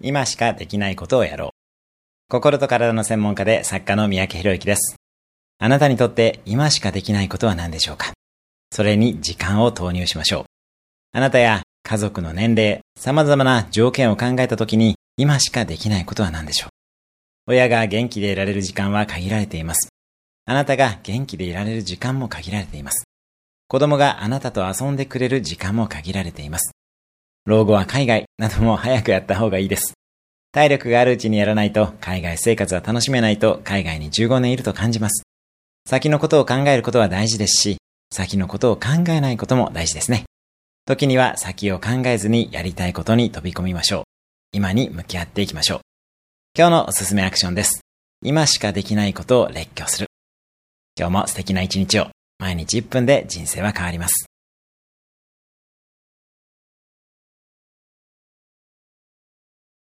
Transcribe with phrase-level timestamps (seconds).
[0.00, 1.50] 今しかできないことをやろう。
[2.28, 4.96] 心と体の専門家で作家の三宅博之です。
[5.58, 8.12] あなたにとって今しかできないことは何でしょうか？
[8.70, 10.44] それに時間を投入しましょう。
[11.12, 16.70] あなたや家族の年齢、様々な条件を考えたときに今しかできないことは何でしょう？
[17.48, 19.88] 親が元気でいられる時間は限られています。
[20.46, 23.04] あなたが元気でいられる時間も限られています。
[23.66, 26.72] 子供があなたと遊んでくれる時間も限られています。
[27.50, 29.94] 老後は海外なども早くやった方がいいです。
[30.52, 35.24] 体力があるうちにやらないと海外生活は楽しめないと海外に15年いると感じます。
[35.84, 37.76] 先のことを考えることは大事ですし、
[38.12, 40.24] 先のことを考えないことも大事ですね。
[40.86, 44.02] 時には先を考えずにやりたいことに飛び込みましょう。
[44.52, 45.80] 今に向き合っていきましょう。
[46.56, 47.80] 今日のおすすめアクションです。
[48.22, 50.06] 今しかできないことを列挙する。
[50.96, 52.06] 今日も素敵な一日を。
[52.38, 54.29] 毎日1分で人生は変わります。